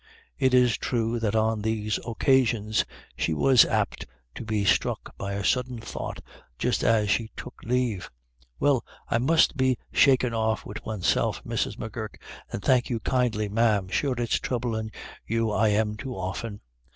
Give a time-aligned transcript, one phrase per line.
[0.39, 4.61] It is true that on these occasions she was apt to be Ik.
[4.61, 4.63] A WINDFALL.
[4.65, 6.21] 19 struck by a sudden thought
[6.57, 8.09] just as she took leave.
[8.59, 11.77] "Well, I must be shankin' off wid oneself, Mrs.
[11.77, 12.19] M'Gurk,
[12.51, 13.89] and thank you kindly, ma'am.
[13.89, 14.89] Sure it's troublin'
[15.27, 16.61] you I am too often."